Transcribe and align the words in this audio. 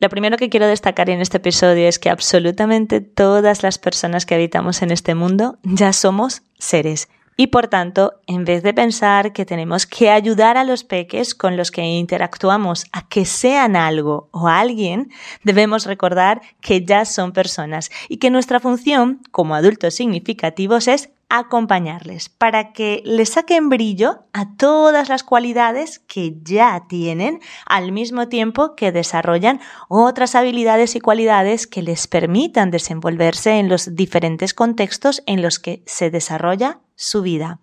Lo 0.00 0.08
primero 0.08 0.36
que 0.36 0.48
quiero 0.48 0.68
destacar 0.68 1.10
en 1.10 1.20
este 1.20 1.38
episodio 1.38 1.88
es 1.88 1.98
que 1.98 2.08
absolutamente 2.08 3.00
todas 3.00 3.64
las 3.64 3.78
personas 3.78 4.26
que 4.26 4.36
habitamos 4.36 4.80
en 4.82 4.92
este 4.92 5.16
mundo 5.16 5.58
ya 5.64 5.92
somos 5.92 6.42
seres. 6.56 7.08
Y 7.36 7.48
por 7.48 7.66
tanto, 7.66 8.14
en 8.26 8.44
vez 8.44 8.62
de 8.62 8.74
pensar 8.74 9.32
que 9.32 9.44
tenemos 9.44 9.86
que 9.86 10.10
ayudar 10.10 10.56
a 10.56 10.64
los 10.64 10.84
peques 10.84 11.34
con 11.34 11.56
los 11.56 11.72
que 11.72 11.82
interactuamos 11.82 12.86
a 12.92 13.08
que 13.08 13.24
sean 13.24 13.74
algo 13.74 14.28
o 14.30 14.46
alguien, 14.46 15.10
debemos 15.42 15.84
recordar 15.84 16.42
que 16.60 16.84
ya 16.84 17.04
son 17.04 17.32
personas 17.32 17.90
y 18.08 18.18
que 18.18 18.30
nuestra 18.30 18.60
función 18.60 19.20
como 19.32 19.56
adultos 19.56 19.94
significativos 19.94 20.86
es 20.86 21.10
acompañarles 21.28 22.28
para 22.28 22.72
que 22.72 23.02
les 23.04 23.30
saquen 23.30 23.68
brillo 23.68 24.24
a 24.32 24.56
todas 24.56 25.08
las 25.08 25.22
cualidades 25.22 25.98
que 25.98 26.34
ya 26.42 26.86
tienen 26.88 27.40
al 27.66 27.92
mismo 27.92 28.28
tiempo 28.28 28.74
que 28.74 28.92
desarrollan 28.92 29.60
otras 29.88 30.34
habilidades 30.34 30.96
y 30.96 31.00
cualidades 31.00 31.66
que 31.66 31.82
les 31.82 32.06
permitan 32.06 32.70
desenvolverse 32.70 33.58
en 33.58 33.68
los 33.68 33.94
diferentes 33.94 34.54
contextos 34.54 35.22
en 35.26 35.42
los 35.42 35.58
que 35.58 35.82
se 35.86 36.10
desarrolla 36.10 36.80
su 36.94 37.22
vida. 37.22 37.60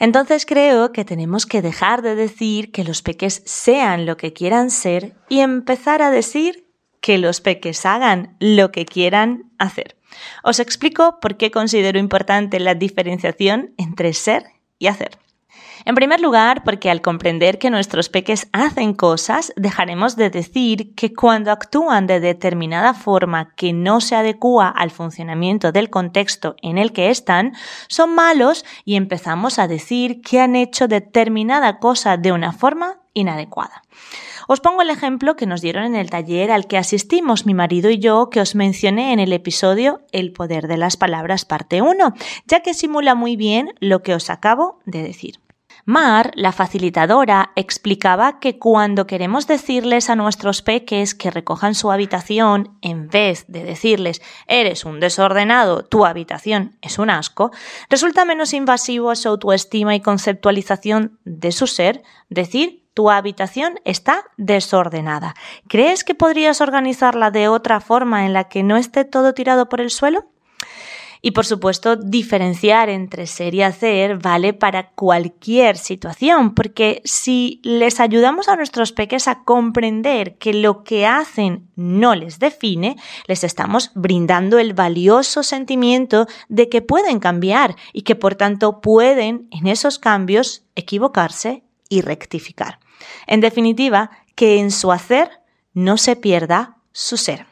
Entonces 0.00 0.44
creo 0.44 0.92
que 0.92 1.04
tenemos 1.04 1.46
que 1.46 1.62
dejar 1.62 2.02
de 2.02 2.16
decir 2.16 2.72
que 2.72 2.84
los 2.84 3.02
peques 3.02 3.42
sean 3.46 4.06
lo 4.06 4.16
que 4.16 4.32
quieran 4.32 4.70
ser 4.70 5.14
y 5.28 5.40
empezar 5.40 6.02
a 6.02 6.10
decir 6.10 6.68
que 7.00 7.18
los 7.18 7.40
peques 7.40 7.86
hagan 7.86 8.36
lo 8.40 8.72
que 8.72 8.86
quieran 8.86 9.52
hacer. 9.58 9.96
Os 10.42 10.60
explico 10.60 11.18
por 11.20 11.36
qué 11.36 11.50
considero 11.50 11.98
importante 11.98 12.60
la 12.60 12.74
diferenciación 12.74 13.74
entre 13.76 14.12
ser 14.12 14.44
y 14.78 14.86
hacer. 14.86 15.18
En 15.86 15.94
primer 15.94 16.20
lugar, 16.20 16.64
porque 16.64 16.90
al 16.90 17.02
comprender 17.02 17.58
que 17.58 17.68
nuestros 17.68 18.08
peques 18.08 18.48
hacen 18.52 18.94
cosas, 18.94 19.52
dejaremos 19.56 20.16
de 20.16 20.30
decir 20.30 20.94
que 20.94 21.12
cuando 21.12 21.52
actúan 21.52 22.06
de 22.06 22.20
determinada 22.20 22.94
forma 22.94 23.54
que 23.54 23.74
no 23.74 24.00
se 24.00 24.16
adecua 24.16 24.68
al 24.68 24.90
funcionamiento 24.90 25.72
del 25.72 25.90
contexto 25.90 26.56
en 26.62 26.78
el 26.78 26.92
que 26.92 27.10
están, 27.10 27.52
son 27.88 28.14
malos 28.14 28.64
y 28.84 28.96
empezamos 28.96 29.58
a 29.58 29.68
decir 29.68 30.22
que 30.22 30.40
han 30.40 30.56
hecho 30.56 30.88
determinada 30.88 31.78
cosa 31.78 32.16
de 32.16 32.32
una 32.32 32.52
forma 32.52 33.03
inadecuada. 33.14 33.82
Os 34.46 34.60
pongo 34.60 34.82
el 34.82 34.90
ejemplo 34.90 35.36
que 35.36 35.46
nos 35.46 35.62
dieron 35.62 35.84
en 35.84 35.94
el 35.94 36.10
taller 36.10 36.50
al 36.50 36.66
que 36.66 36.76
asistimos 36.76 37.46
mi 37.46 37.54
marido 37.54 37.90
y 37.90 37.98
yo 37.98 38.28
que 38.28 38.40
os 38.40 38.54
mencioné 38.54 39.12
en 39.12 39.20
el 39.20 39.32
episodio 39.32 40.02
El 40.12 40.32
poder 40.32 40.68
de 40.68 40.76
las 40.76 40.96
palabras 40.96 41.44
parte 41.44 41.80
1, 41.80 42.14
ya 42.46 42.60
que 42.60 42.74
simula 42.74 43.14
muy 43.14 43.36
bien 43.36 43.72
lo 43.80 44.02
que 44.02 44.14
os 44.14 44.28
acabo 44.28 44.80
de 44.84 45.02
decir. 45.02 45.40
Mar, 45.86 46.30
la 46.34 46.52
facilitadora, 46.52 47.52
explicaba 47.56 48.38
que 48.40 48.58
cuando 48.58 49.06
queremos 49.06 49.46
decirles 49.46 50.08
a 50.08 50.16
nuestros 50.16 50.62
peques 50.62 51.14
que 51.14 51.30
recojan 51.30 51.74
su 51.74 51.90
habitación, 51.90 52.78
en 52.80 53.08
vez 53.08 53.44
de 53.48 53.64
decirles 53.64 54.22
eres 54.46 54.86
un 54.86 54.98
desordenado, 54.98 55.84
tu 55.84 56.06
habitación 56.06 56.78
es 56.80 56.98
un 56.98 57.10
asco, 57.10 57.50
resulta 57.90 58.24
menos 58.24 58.54
invasivo 58.54 59.10
a 59.10 59.16
su 59.16 59.28
autoestima 59.28 59.94
y 59.94 60.00
conceptualización 60.00 61.18
de 61.24 61.52
su 61.52 61.66
ser 61.66 62.02
decir 62.30 62.83
tu 62.94 63.10
habitación 63.10 63.80
está 63.84 64.24
desordenada. 64.36 65.34
¿Crees 65.68 66.04
que 66.04 66.14
podrías 66.14 66.60
organizarla 66.60 67.30
de 67.30 67.48
otra 67.48 67.80
forma 67.80 68.24
en 68.24 68.32
la 68.32 68.44
que 68.44 68.62
no 68.62 68.76
esté 68.76 69.04
todo 69.04 69.34
tirado 69.34 69.68
por 69.68 69.80
el 69.80 69.90
suelo? 69.90 70.26
Y 71.26 71.30
por 71.30 71.46
supuesto, 71.46 71.96
diferenciar 71.96 72.90
entre 72.90 73.26
ser 73.26 73.54
y 73.54 73.62
hacer 73.62 74.18
vale 74.18 74.52
para 74.52 74.90
cualquier 74.90 75.78
situación, 75.78 76.54
porque 76.54 77.00
si 77.06 77.62
les 77.64 77.98
ayudamos 77.98 78.46
a 78.48 78.56
nuestros 78.56 78.92
peques 78.92 79.26
a 79.26 79.42
comprender 79.42 80.36
que 80.36 80.52
lo 80.52 80.84
que 80.84 81.06
hacen 81.06 81.70
no 81.76 82.14
les 82.14 82.40
define, 82.40 82.96
les 83.26 83.42
estamos 83.42 83.90
brindando 83.94 84.58
el 84.58 84.74
valioso 84.74 85.42
sentimiento 85.42 86.26
de 86.50 86.68
que 86.68 86.82
pueden 86.82 87.20
cambiar 87.20 87.74
y 87.94 88.02
que 88.02 88.16
por 88.16 88.34
tanto 88.34 88.82
pueden 88.82 89.48
en 89.50 89.66
esos 89.66 89.98
cambios 89.98 90.66
equivocarse 90.74 91.62
y 91.94 92.00
rectificar. 92.00 92.80
En 93.26 93.40
definitiva, 93.40 94.10
que 94.34 94.58
en 94.58 94.70
su 94.70 94.90
hacer 94.90 95.30
no 95.74 95.96
se 95.96 96.16
pierda 96.16 96.76
su 96.92 97.16
ser. 97.16 97.46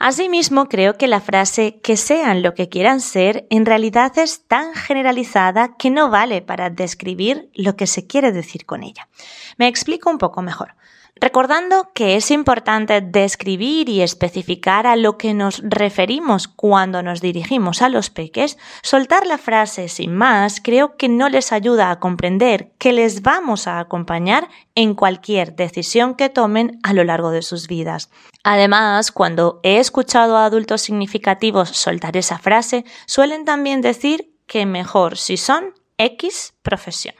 Asimismo, 0.00 0.68
creo 0.68 0.96
que 0.96 1.08
la 1.08 1.20
frase 1.20 1.80
que 1.82 1.96
sean 1.96 2.42
lo 2.42 2.54
que 2.54 2.68
quieran 2.68 3.00
ser 3.00 3.46
en 3.50 3.66
realidad 3.66 4.16
es 4.18 4.46
tan 4.46 4.74
generalizada 4.74 5.76
que 5.76 5.90
no 5.90 6.08
vale 6.08 6.40
para 6.40 6.70
describir 6.70 7.50
lo 7.54 7.76
que 7.76 7.88
se 7.88 8.06
quiere 8.06 8.30
decir 8.30 8.64
con 8.64 8.84
ella. 8.84 9.08
Me 9.56 9.66
explico 9.66 10.08
un 10.08 10.18
poco 10.18 10.40
mejor. 10.40 10.76
Recordando 11.20 11.90
que 11.94 12.14
es 12.16 12.30
importante 12.30 13.00
describir 13.00 13.88
y 13.88 14.02
especificar 14.02 14.86
a 14.86 14.94
lo 14.94 15.18
que 15.18 15.34
nos 15.34 15.60
referimos 15.64 16.46
cuando 16.46 17.02
nos 17.02 17.20
dirigimos 17.20 17.82
a 17.82 17.88
los 17.88 18.08
peques, 18.10 18.56
soltar 18.82 19.26
la 19.26 19.38
frase 19.38 19.88
sin 19.88 20.14
más 20.14 20.60
creo 20.60 20.96
que 20.96 21.08
no 21.08 21.28
les 21.28 21.52
ayuda 21.52 21.90
a 21.90 21.98
comprender 21.98 22.72
que 22.78 22.92
les 22.92 23.22
vamos 23.22 23.66
a 23.66 23.80
acompañar 23.80 24.48
en 24.76 24.94
cualquier 24.94 25.56
decisión 25.56 26.14
que 26.14 26.28
tomen 26.28 26.78
a 26.84 26.92
lo 26.92 27.02
largo 27.02 27.30
de 27.30 27.42
sus 27.42 27.66
vidas. 27.66 28.10
Además, 28.44 29.10
cuando 29.10 29.58
he 29.64 29.78
escuchado 29.78 30.36
a 30.36 30.44
adultos 30.44 30.82
significativos 30.82 31.70
soltar 31.70 32.16
esa 32.16 32.38
frase, 32.38 32.84
suelen 33.06 33.44
también 33.44 33.80
decir 33.80 34.34
que 34.46 34.66
mejor 34.66 35.18
si 35.18 35.36
son 35.36 35.74
X 35.98 36.54
profesión. 36.62 37.14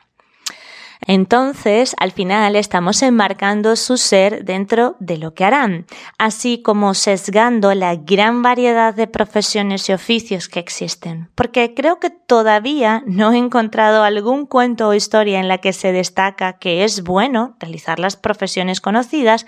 Entonces, 1.07 1.95
al 1.99 2.13
final 2.13 2.57
estamos 2.57 3.03
enmarcando 3.03 3.77
su 3.77 3.97
ser 3.97 4.45
dentro 4.45 4.97
de 4.99 5.17
lo 5.19 5.35
que 5.35 5.45
harán, 5.45 5.87
así 6.19 6.61
como 6.61 6.95
sesgando 6.95 7.73
la 7.75 7.95
gran 7.95 8.43
variedad 8.43 8.95
de 8.95 9.07
profesiones 9.07 9.89
y 9.89 9.93
oficios 9.93 10.49
que 10.49 10.61
existen, 10.61 11.31
porque 11.35 11.75
creo 11.75 12.01
que 12.01 12.11
todavía 12.11 13.03
no 13.07 13.33
he 13.33 13.39
encontrado 13.39 14.03
algún 14.03 14.47
cuento 14.47 14.89
o 14.89 14.95
historia 14.95 15.41
en 15.41 15.49
la 15.49 15.59
que 15.59 15.73
se 15.73 15.93
destaca 15.93 16.55
que 16.55 16.85
es 16.85 17.03
bueno 17.03 17.57
realizar 17.61 17.99
las 17.99 18.17
profesiones 18.17 18.81
conocidas, 18.81 19.47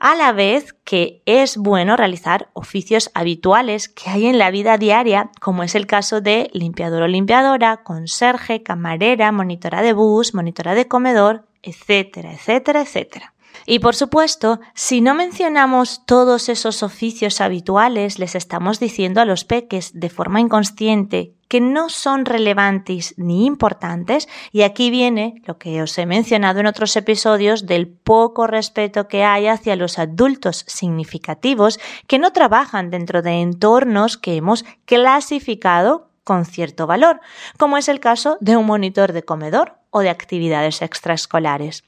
a 0.00 0.14
la 0.14 0.32
vez 0.32 0.74
que 0.84 1.22
es 1.26 1.58
bueno 1.58 1.94
realizar 1.94 2.48
oficios 2.54 3.10
habituales 3.14 3.90
que 3.90 4.08
hay 4.08 4.26
en 4.26 4.38
la 4.38 4.50
vida 4.50 4.78
diaria, 4.78 5.30
como 5.40 5.62
es 5.62 5.74
el 5.74 5.86
caso 5.86 6.22
de 6.22 6.48
limpiador 6.54 7.02
o 7.02 7.06
limpiadora, 7.06 7.82
conserje, 7.84 8.62
camarera, 8.62 9.30
monitora 9.30 9.82
de 9.82 9.92
bus, 9.92 10.34
monitora 10.34 10.74
de 10.74 10.88
comedor, 10.88 11.44
etcétera, 11.62 12.32
etcétera, 12.32 12.80
etcétera. 12.80 13.34
Y 13.66 13.78
por 13.78 13.94
supuesto, 13.94 14.60
si 14.74 15.00
no 15.00 15.14
mencionamos 15.14 16.02
todos 16.06 16.48
esos 16.48 16.82
oficios 16.82 17.40
habituales, 17.40 18.18
les 18.18 18.34
estamos 18.34 18.80
diciendo 18.80 19.20
a 19.20 19.24
los 19.24 19.44
peques 19.44 19.92
de 19.94 20.08
forma 20.08 20.40
inconsciente 20.40 21.34
que 21.50 21.60
no 21.60 21.88
son 21.88 22.26
relevantes 22.26 23.12
ni 23.16 23.44
importantes 23.44 24.28
y 24.52 24.62
aquí 24.62 24.88
viene 24.88 25.42
lo 25.46 25.58
que 25.58 25.82
os 25.82 25.98
he 25.98 26.06
mencionado 26.06 26.60
en 26.60 26.66
otros 26.66 26.94
episodios 26.96 27.66
del 27.66 27.88
poco 27.88 28.46
respeto 28.46 29.08
que 29.08 29.24
hay 29.24 29.48
hacia 29.48 29.74
los 29.74 29.98
adultos 29.98 30.64
significativos 30.68 31.80
que 32.06 32.20
no 32.20 32.32
trabajan 32.32 32.90
dentro 32.90 33.20
de 33.20 33.40
entornos 33.40 34.16
que 34.16 34.36
hemos 34.36 34.64
clasificado 34.84 36.10
con 36.22 36.44
cierto 36.44 36.86
valor, 36.86 37.20
como 37.58 37.76
es 37.76 37.88
el 37.88 37.98
caso 37.98 38.38
de 38.40 38.56
un 38.56 38.66
monitor 38.66 39.12
de 39.12 39.24
comedor 39.24 39.78
o 39.90 40.00
de 40.00 40.10
actividades 40.10 40.82
extraescolares. 40.82 41.82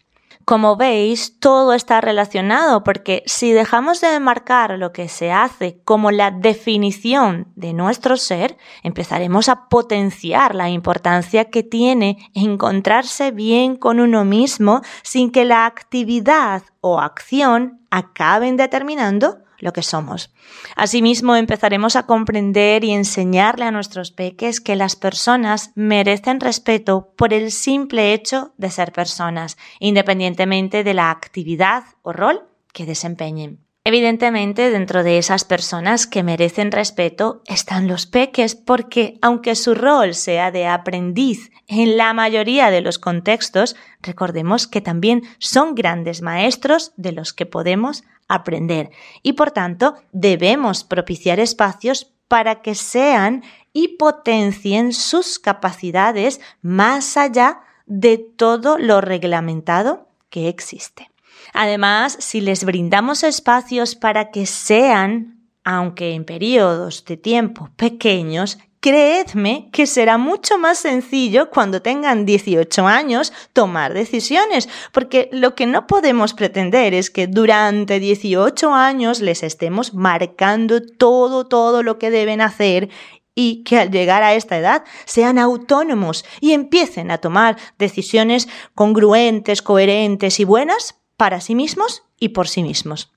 Como 0.44 0.76
veis, 0.76 1.38
todo 1.38 1.72
está 1.72 2.00
relacionado 2.00 2.82
porque 2.82 3.22
si 3.26 3.52
dejamos 3.52 4.00
de 4.00 4.18
marcar 4.18 4.76
lo 4.78 4.92
que 4.92 5.08
se 5.08 5.30
hace 5.30 5.80
como 5.84 6.10
la 6.10 6.30
definición 6.30 7.48
de 7.54 7.72
nuestro 7.72 8.16
ser, 8.16 8.56
empezaremos 8.82 9.48
a 9.48 9.68
potenciar 9.68 10.54
la 10.54 10.68
importancia 10.68 11.44
que 11.44 11.62
tiene 11.62 12.18
encontrarse 12.34 13.30
bien 13.30 13.76
con 13.76 14.00
uno 14.00 14.24
mismo 14.24 14.82
sin 15.02 15.30
que 15.30 15.44
la 15.44 15.66
actividad 15.66 16.62
o 16.80 16.98
acción 16.98 17.80
acaben 17.90 18.56
determinando 18.56 19.41
lo 19.62 19.72
que 19.72 19.82
somos. 19.82 20.34
Asimismo, 20.74 21.36
empezaremos 21.36 21.94
a 21.94 22.04
comprender 22.04 22.82
y 22.82 22.90
enseñarle 22.90 23.64
a 23.64 23.70
nuestros 23.70 24.10
peques 24.10 24.60
que 24.60 24.74
las 24.74 24.96
personas 24.96 25.70
merecen 25.76 26.40
respeto 26.40 27.12
por 27.16 27.32
el 27.32 27.52
simple 27.52 28.12
hecho 28.12 28.52
de 28.58 28.70
ser 28.70 28.92
personas, 28.92 29.56
independientemente 29.78 30.82
de 30.82 30.94
la 30.94 31.12
actividad 31.12 31.84
o 32.02 32.12
rol 32.12 32.42
que 32.72 32.86
desempeñen. 32.86 33.60
Evidentemente, 33.84 34.70
dentro 34.70 35.02
de 35.02 35.18
esas 35.18 35.44
personas 35.44 36.06
que 36.06 36.22
merecen 36.22 36.70
respeto 36.70 37.42
están 37.46 37.88
los 37.88 38.06
peques, 38.06 38.54
porque 38.54 39.18
aunque 39.22 39.56
su 39.56 39.74
rol 39.74 40.14
sea 40.14 40.52
de 40.52 40.68
aprendiz 40.68 41.50
en 41.66 41.96
la 41.96 42.12
mayoría 42.12 42.70
de 42.70 42.80
los 42.80 43.00
contextos, 43.00 43.74
recordemos 44.00 44.68
que 44.68 44.80
también 44.80 45.22
son 45.38 45.74
grandes 45.74 46.22
maestros 46.22 46.92
de 46.96 47.10
los 47.10 47.32
que 47.32 47.44
podemos 47.44 48.04
aprender 48.28 48.90
y 49.22 49.32
por 49.32 49.50
tanto 49.50 49.96
debemos 50.12 50.84
propiciar 50.84 51.40
espacios 51.40 52.12
para 52.28 52.62
que 52.62 52.76
sean 52.76 53.42
y 53.72 53.96
potencien 53.96 54.92
sus 54.92 55.38
capacidades 55.40 56.40
más 56.62 57.16
allá 57.16 57.60
de 57.86 58.16
todo 58.18 58.78
lo 58.78 59.00
reglamentado 59.00 60.06
que 60.30 60.48
existe. 60.48 61.11
Además, 61.52 62.16
si 62.18 62.40
les 62.40 62.64
brindamos 62.64 63.22
espacios 63.22 63.94
para 63.94 64.30
que 64.30 64.46
sean, 64.46 65.38
aunque 65.64 66.14
en 66.14 66.24
periodos 66.24 67.04
de 67.04 67.16
tiempo 67.16 67.70
pequeños, 67.76 68.58
creedme 68.80 69.68
que 69.72 69.86
será 69.86 70.18
mucho 70.18 70.58
más 70.58 70.78
sencillo 70.78 71.50
cuando 71.50 71.82
tengan 71.82 72.26
18 72.26 72.86
años 72.86 73.32
tomar 73.52 73.94
decisiones, 73.94 74.68
porque 74.92 75.28
lo 75.30 75.54
que 75.54 75.66
no 75.66 75.86
podemos 75.86 76.34
pretender 76.34 76.92
es 76.92 77.08
que 77.08 77.28
durante 77.28 78.00
18 78.00 78.74
años 78.74 79.20
les 79.20 79.44
estemos 79.44 79.94
marcando 79.94 80.80
todo, 80.82 81.46
todo 81.46 81.84
lo 81.84 81.98
que 81.98 82.10
deben 82.10 82.40
hacer 82.40 82.88
y 83.36 83.62
que 83.62 83.78
al 83.78 83.90
llegar 83.90 84.24
a 84.24 84.34
esta 84.34 84.58
edad 84.58 84.84
sean 85.04 85.38
autónomos 85.38 86.24
y 86.40 86.52
empiecen 86.52 87.12
a 87.12 87.18
tomar 87.18 87.56
decisiones 87.78 88.48
congruentes, 88.74 89.62
coherentes 89.62 90.40
y 90.40 90.44
buenas 90.44 91.01
para 91.22 91.40
sí 91.40 91.54
mismos 91.54 92.02
y 92.18 92.30
por 92.30 92.48
sí 92.48 92.64
mismos. 92.64 93.12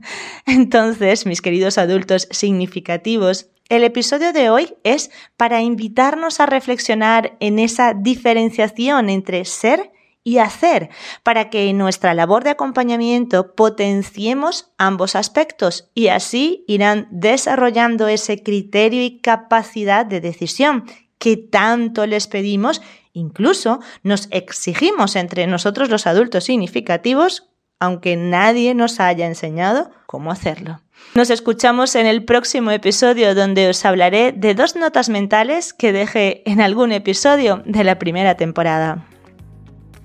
Entonces, 0.46 1.26
mis 1.26 1.42
queridos 1.42 1.76
adultos 1.76 2.26
significativos, 2.30 3.50
el 3.68 3.84
episodio 3.84 4.32
de 4.32 4.48
hoy 4.48 4.76
es 4.82 5.10
para 5.36 5.60
invitarnos 5.60 6.40
a 6.40 6.46
reflexionar 6.46 7.36
en 7.38 7.58
esa 7.58 7.92
diferenciación 7.92 9.10
entre 9.10 9.44
ser 9.44 9.92
y 10.24 10.38
hacer, 10.38 10.88
para 11.22 11.50
que 11.50 11.68
en 11.68 11.76
nuestra 11.76 12.14
labor 12.14 12.44
de 12.44 12.50
acompañamiento 12.50 13.54
potenciemos 13.54 14.72
ambos 14.78 15.14
aspectos 15.14 15.90
y 15.94 16.08
así 16.08 16.64
irán 16.66 17.08
desarrollando 17.10 18.08
ese 18.08 18.42
criterio 18.42 19.02
y 19.02 19.18
capacidad 19.18 20.06
de 20.06 20.22
decisión 20.22 20.86
que 21.18 21.36
tanto 21.36 22.06
les 22.06 22.26
pedimos, 22.26 22.80
incluso 23.12 23.80
nos 24.02 24.28
exigimos 24.30 25.14
entre 25.14 25.46
nosotros 25.46 25.90
los 25.90 26.06
adultos 26.06 26.44
significativos 26.44 27.49
aunque 27.80 28.16
nadie 28.16 28.74
nos 28.74 29.00
haya 29.00 29.26
enseñado 29.26 29.90
cómo 30.06 30.30
hacerlo. 30.30 30.80
Nos 31.14 31.30
escuchamos 31.30 31.96
en 31.96 32.06
el 32.06 32.24
próximo 32.24 32.70
episodio 32.70 33.34
donde 33.34 33.68
os 33.68 33.84
hablaré 33.84 34.32
de 34.32 34.54
dos 34.54 34.76
notas 34.76 35.08
mentales 35.08 35.72
que 35.72 35.92
dejé 35.92 36.42
en 36.48 36.60
algún 36.60 36.92
episodio 36.92 37.62
de 37.64 37.82
la 37.82 37.98
primera 37.98 38.36
temporada. 38.36 39.06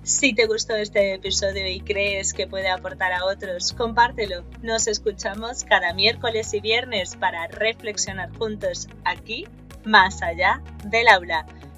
Si 0.06 0.33
te 0.33 0.45
gustó 0.45 0.75
este 0.75 1.16
episodio 1.16 1.68
y 1.68 1.80
crees 1.80 2.33
que 2.33 2.45
puede 2.45 2.69
aportar 2.69 3.12
a 3.12 3.25
otros, 3.25 3.74
compártelo. 3.74 4.44
Nos 4.62 4.88
escuchamos 4.88 5.63
cada 5.63 5.94
miércoles 5.94 6.54
y 6.54 6.60
viernes 6.60 7.16
para 7.16 7.48
reflexionar 7.48 8.30
juntos 8.38 8.88
aquí, 9.04 9.48
más 9.83 10.22
allá 10.22 10.62
del 10.83 11.07
aula. 11.07 11.48